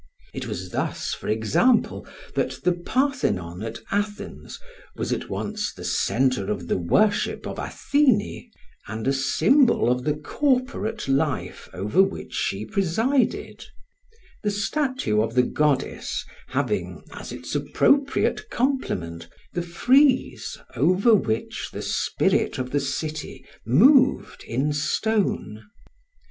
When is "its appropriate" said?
17.31-18.49